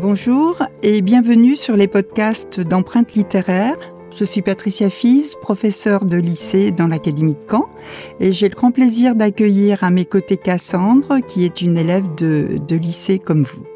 [0.00, 3.76] Bonjour et bienvenue sur les podcasts d'empreintes littéraires.
[4.16, 7.68] Je suis Patricia Fils, professeure de lycée dans l'Académie de Caen
[8.18, 12.58] et j'ai le grand plaisir d'accueillir à mes côtés Cassandre qui est une élève de,
[12.70, 13.66] lycée comme vous.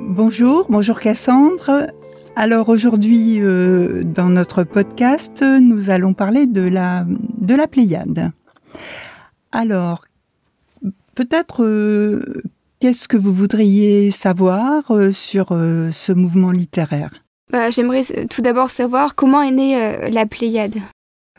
[0.00, 1.88] Bonjour, bonjour Cassandre.
[2.36, 8.32] Alors aujourd'hui euh, dans notre podcast nous allons parler de la, de la Pléiade.
[9.52, 10.06] Alors
[11.14, 12.42] peut-être euh,
[12.84, 17.08] Qu'est-ce que vous voudriez savoir euh, sur euh, ce mouvement littéraire?
[17.50, 20.74] Bah, J'aimerais tout d'abord savoir comment est née euh, la Pléiade.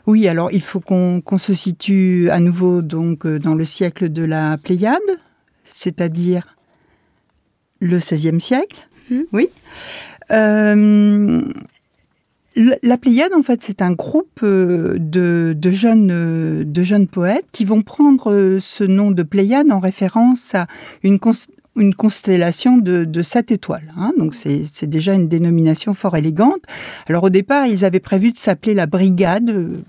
[0.08, 4.56] Oui, alors il faut qu'on se situe à nouveau donc dans le siècle de la
[4.56, 4.98] Pléiade,
[5.62, 6.56] c'est-à-dire
[7.78, 8.88] le XVIe siècle.
[9.12, 9.20] Mmh.
[9.32, 9.48] Oui.
[12.56, 17.82] La Pléiade, en fait, c'est un groupe de, de, jeunes, de jeunes poètes qui vont
[17.82, 20.66] prendre ce nom de Pléiade en référence à
[21.02, 23.92] une, constellation de, sept étoiles.
[23.98, 24.12] Hein.
[24.18, 26.62] Donc c'est déjà une dénomination fort élégante.
[27.08, 29.82] Alors au départ, ils avaient prévu de s'appeler la Brigade,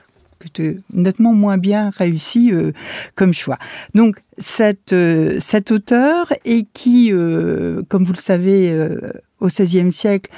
[0.94, 2.72] nettement moins bien réussi euh,
[3.16, 3.58] comme choix.
[3.96, 4.18] Donc
[4.92, 8.88] euh, cet auteur et qui, euh, comme vous le savez,
[9.40, 10.32] au XVIe siècle,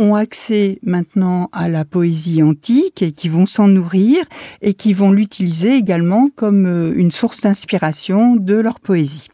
[0.00, 4.24] ont accès maintenant à la poésie antique et qui vont s'en nourrir
[4.62, 9.28] et qui vont l'utiliser également comme euh, une source d'inspiration de leur poésie.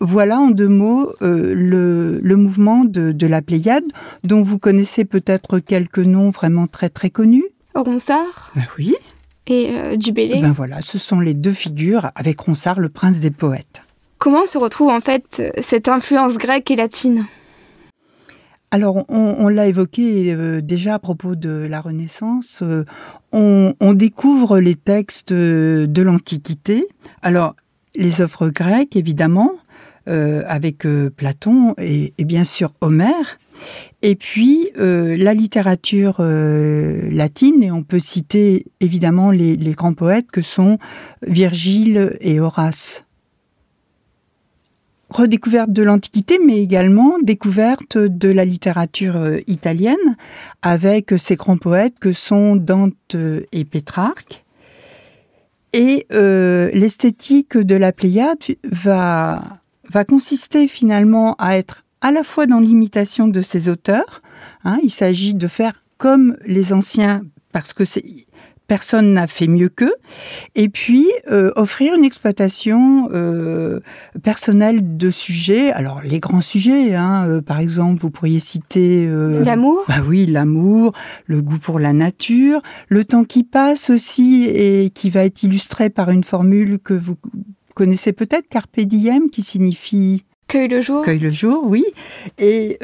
[0.00, 1.52] Voilà en deux mots euh,
[2.22, 3.84] le, mouvement de, la Pléiade,
[4.22, 7.46] dont vous connaissez peut-être quelques noms vraiment très très connus.
[7.74, 8.94] Ronsard ben Oui.
[9.48, 13.32] Et euh, Dubélé Ben voilà, ce sont les deux figures avec Ronsard, le prince des
[13.32, 13.82] poètes.
[14.18, 17.26] Comment se retrouve en fait cette influence grecque et latine?
[18.70, 22.62] Alors, on, l'a évoqué euh, déjà à propos de la Renaissance.
[22.62, 22.84] Euh,
[23.32, 26.86] on, découvre les textes de l'Antiquité.
[27.22, 27.56] Alors,
[27.96, 29.52] les œuvres grecques, évidemment,
[30.08, 33.38] euh, avec Platon et, bien sûr Homère.
[34.02, 40.78] Et puis la littérature latine, et on peut citer évidemment les grands poètes que sont
[41.26, 43.04] Virgile et Horace
[45.10, 50.16] redécouverte de l'Antiquité, mais également découverte de la littérature euh, italienne,
[50.62, 53.16] avec ces grands poètes que sont Dante
[53.52, 54.44] et Pétrarque.
[55.72, 59.42] Et euh, l'esthétique de la Pléiade va,
[59.90, 64.22] va consister finalement à être à la fois dans l'imitation de ces auteurs,
[64.64, 68.04] hein, il s'agit de faire comme les anciens, parce que c'est
[68.68, 69.94] personne n'a fait mieux qu'eux,
[70.54, 73.80] et puis euh, offrir une exploitation euh,
[74.22, 75.72] personnelle de sujets.
[75.72, 79.84] Alors les grands sujets, hein, euh, par exemple, vous pourriez citer l'amour.
[79.88, 80.92] Bah oui, l'amour,
[81.26, 85.88] le goût pour la nature, le temps qui passe aussi et qui va être illustré
[85.88, 87.16] par une formule que vous
[87.74, 91.04] connaissez peut-être, carpe diem, qui signifie Cueille le jour.
[91.04, 91.84] Cueille le jour, oui.
[92.38, 92.78] Et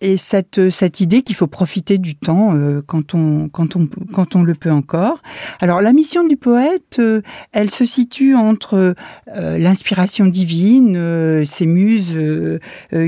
[0.00, 4.36] et cette, cette idée qu'il faut profiter du temps euh, quand, on, quand, on, quand
[4.36, 5.22] on le peut encore.
[5.60, 8.94] Alors la mission du poète, euh, elle se situe entre
[9.34, 12.16] euh, l'inspiration divine, ses muses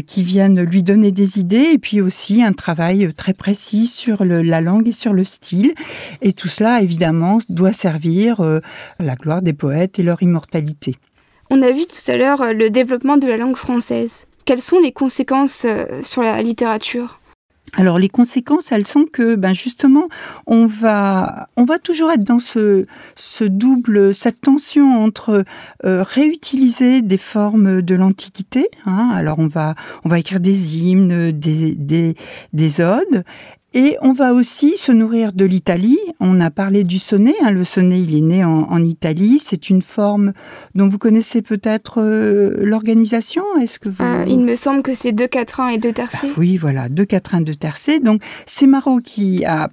[0.06, 4.60] qui viennent lui donner des idées, et puis aussi un travail très précis sur la
[4.60, 5.74] langue et sur le style.
[6.22, 8.42] Et tout cela, évidemment, doit servir
[8.98, 10.96] la gloire des poètes et leur immortalité.
[11.50, 14.27] On a vu tout à l'heure le développement de la langue française.
[14.48, 17.20] Quelles sont les conséquences euh, sur la littérature?
[17.76, 20.08] Alors les conséquences, elles sont que, ben justement,
[20.46, 22.86] on va, on va toujours être dans ce,
[23.44, 25.44] double, cette tension entre
[25.84, 28.70] euh, réutiliser des formes de l'Antiquité.
[28.86, 29.74] Hein, alors on va,
[30.06, 32.14] on va écrire des hymnes, des, des,
[32.54, 33.24] des odes,
[33.74, 35.98] et on va aussi se nourrir de l'Italie.
[36.20, 37.34] On a parlé du sonnet.
[37.42, 37.50] Hein.
[37.50, 39.42] Le sonnet, il est né en, Italie.
[39.44, 40.32] C'est une forme
[40.74, 43.44] dont vous connaissez peut-être euh, l'organisation.
[43.60, 44.02] Est-ce que vous...
[44.02, 46.28] Euh, il me semble que c'est deux quatrains et deux tercets.
[46.28, 48.00] Bah oui, voilà, deux quatrains, deux tercets.
[48.00, 49.68] Donc c'est Marot qui a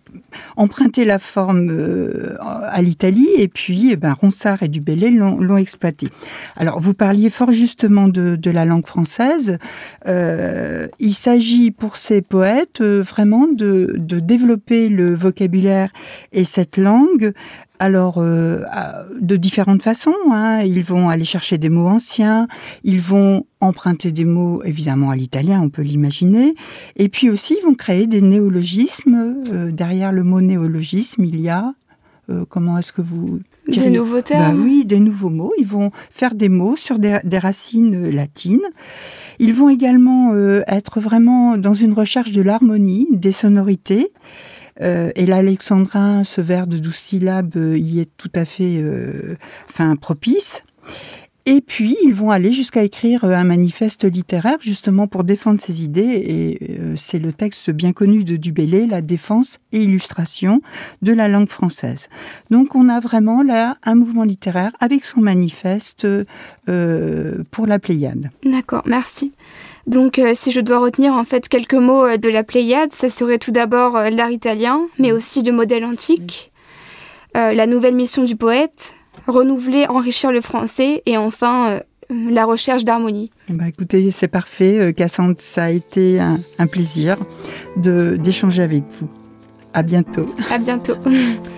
[0.58, 6.10] emprunté la forme euh, à l'Italie et puis eh ben, Ronsard et Dubélé l'ont exploité.
[6.58, 9.58] Alors vous parliez fort justement de, de la langue française.
[10.06, 15.92] il s'agit pour ces poètes vraiment de de, développer le vocabulaire
[16.32, 17.34] et cette langue
[17.80, 18.62] alors, euh,
[19.20, 20.16] de différentes façons.
[20.32, 20.62] Hein.
[20.62, 22.48] Ils vont aller chercher des mots anciens,
[22.84, 26.56] ils vont emprunter des mots évidemment à l'italien, on peut l'imaginer,
[26.96, 29.36] et puis aussi ils vont créer des néologismes.
[29.52, 31.74] Euh, derrière le mot néologisme, il y a
[32.30, 35.54] euh, comment est-ce que vous des nouveaux termes bah Oui, des nouveaux mots.
[35.58, 38.62] Ils vont faire des mots sur des, des racines latines.
[39.40, 44.12] Ils vont également euh, être vraiment dans une recherche de l'harmonie, des sonorités.
[44.82, 48.84] Euh, et l'alexandrin, ce vers de douze syllabes, euh, y est tout à fait
[49.70, 50.64] enfin, propice.
[51.48, 56.02] Et puis, ils vont aller jusqu'à écrire un manifeste littéraire, justement pour défendre ces idées.
[56.02, 60.62] Et c'est le texte bien connu de Dubélé, La défense et illustration
[61.04, 62.10] de la langue française.
[62.50, 66.08] Donc, on a vraiment là un mouvement littéraire avec son manifeste
[66.66, 68.32] pour la Pléiade.
[68.44, 69.32] D'accord, merci.
[69.88, 73.10] Donc, euh, si je dois retenir en fait quelques mots euh, de la Pléiade, ça
[73.10, 75.16] serait tout d'abord euh, l'art italien, mais mm.
[75.16, 76.52] aussi le modèle antique,
[77.34, 78.96] la nouvelle mission du poète,
[79.28, 83.32] renouveler, enrichir le français, et enfin la recherche d'harmonie.
[83.50, 87.18] Bah écoutez, c'est parfait, Cassandre, ça a été un, un plaisir
[87.78, 89.10] d'échanger avec vous.
[89.74, 90.28] À bientôt.
[90.52, 90.96] À bientôt.